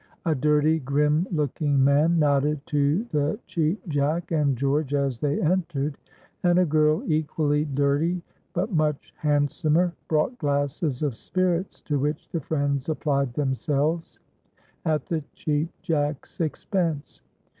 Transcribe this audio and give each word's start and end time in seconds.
A 0.25 0.33
dirty, 0.33 0.79
grim 0.79 1.27
looking 1.31 1.83
man 1.83 2.17
nodded 2.17 2.65
to 2.65 3.03
the 3.11 3.37
Cheap 3.45 3.87
Jack 3.87 4.31
and 4.31 4.57
George 4.57 4.95
as 4.95 5.19
they 5.19 5.39
entered, 5.39 5.95
and 6.41 6.57
a 6.57 6.65
girl 6.65 7.03
equally 7.05 7.65
dirty, 7.65 8.23
but 8.53 8.71
much 8.73 9.13
handsomer, 9.17 9.93
brought 10.07 10.39
glasses 10.39 11.03
of 11.03 11.15
spirits, 11.15 11.79
to 11.81 11.99
which 11.99 12.29
the 12.29 12.41
friends 12.41 12.89
applied 12.89 13.35
themselves, 13.35 14.19
at 14.85 15.05
the 15.05 15.23
Cheap 15.35 15.69
Jack's 15.83 16.39
expense. 16.41 17.21